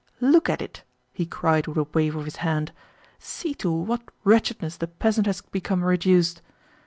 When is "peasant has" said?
4.87-5.41